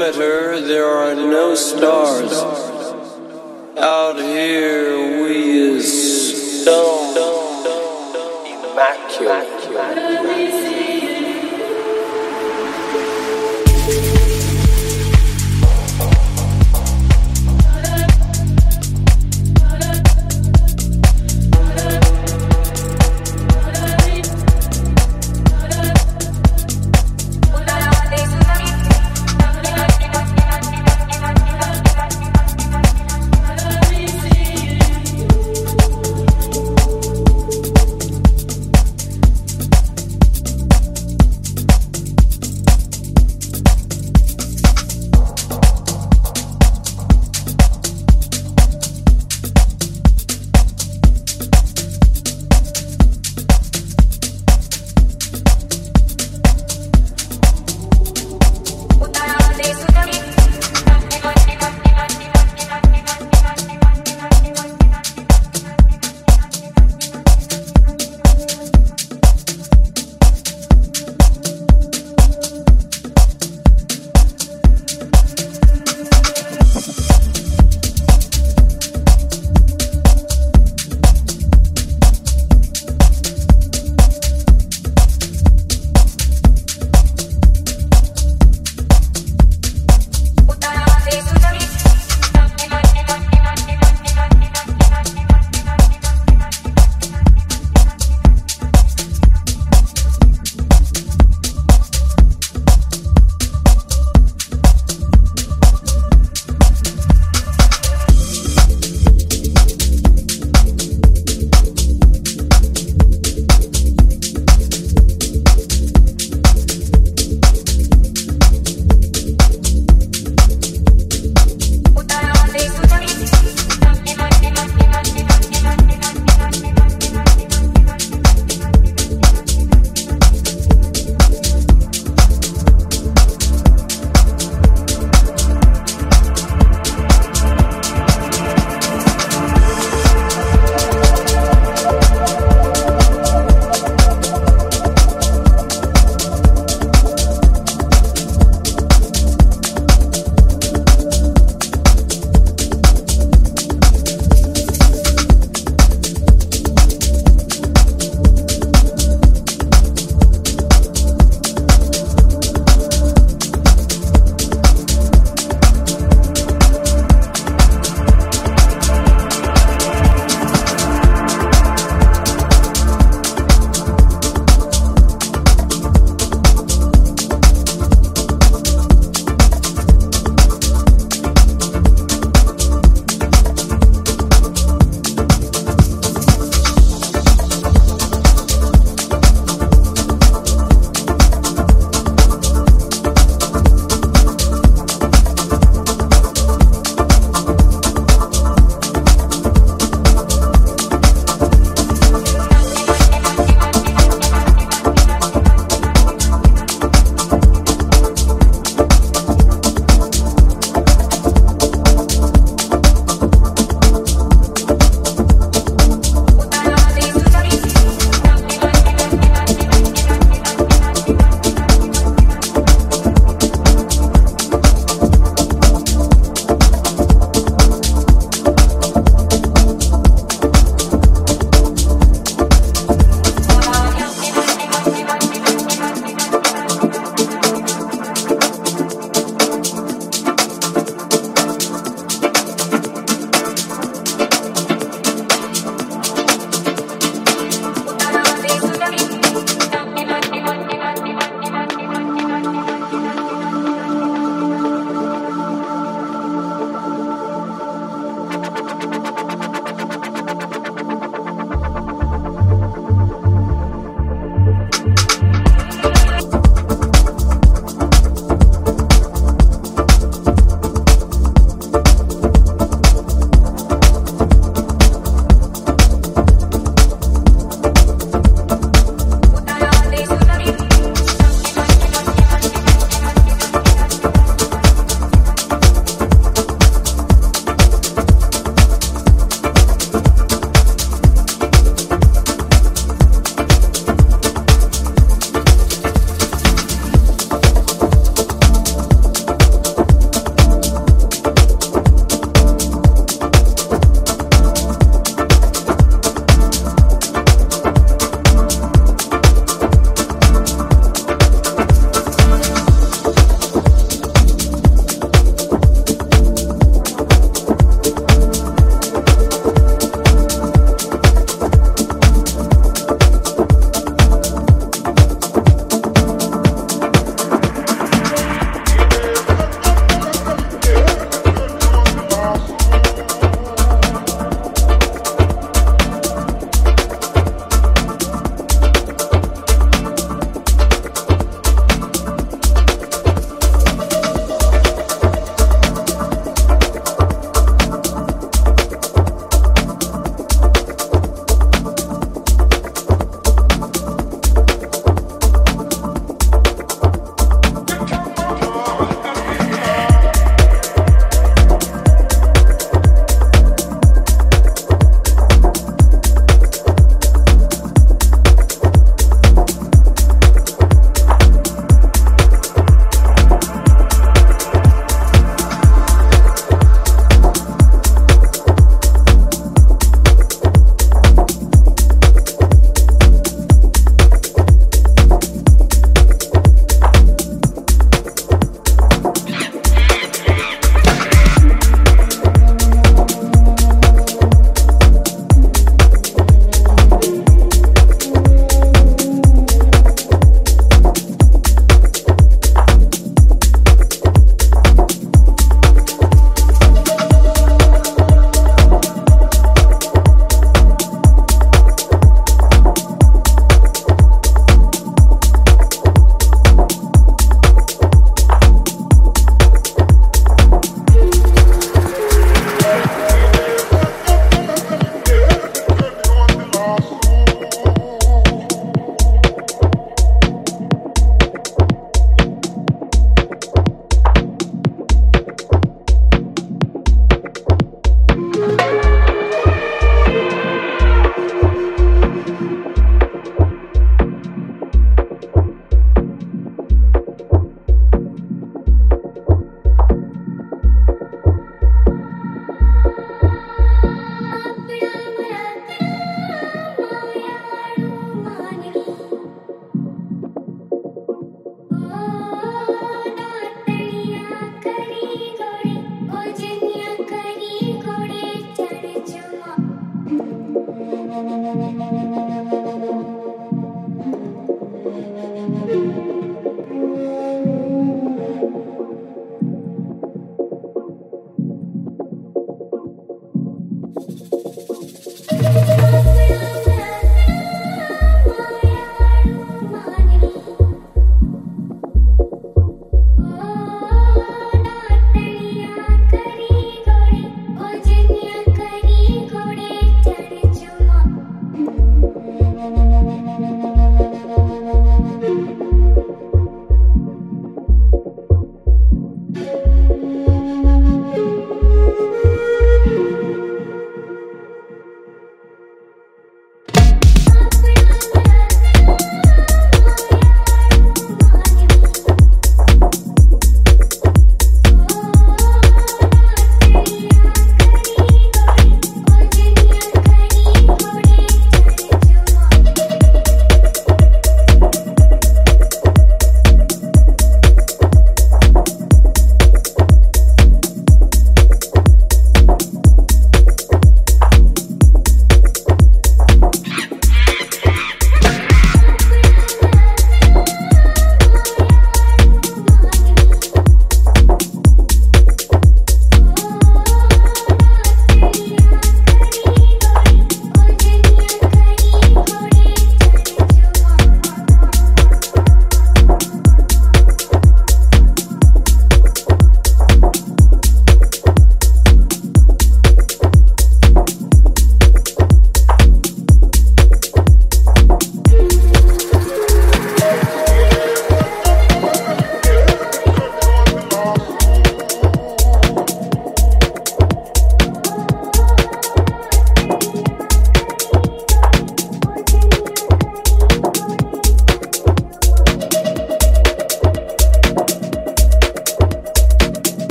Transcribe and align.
perimeter, 0.00 0.39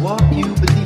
what 0.00 0.22
you 0.32 0.44
believe. 0.54 0.79